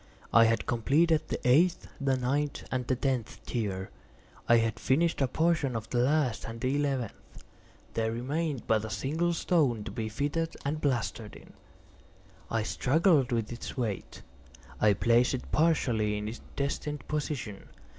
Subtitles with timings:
[0.33, 3.91] I had completed the eighth, the ninth, and the tenth tier.
[4.49, 7.43] I had finished a portion of the last and the eleventh;
[7.93, 11.53] there remained but a single stone to be fitted and plastered in.
[12.49, 14.23] I struggled with its weight;
[14.79, 17.69] I placed it partially in its destined position.